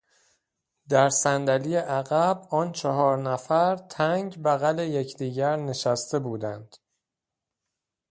در 0.89 1.09
صندلی 1.09 1.75
عقب 1.75 2.47
آن 2.49 2.71
چهار 2.71 3.17
نفر 3.17 3.75
تنگ 3.75 4.43
بغل 4.43 4.79
یکدیگر 4.79 5.55
نشسته 5.55 6.19
بودند. 6.19 6.77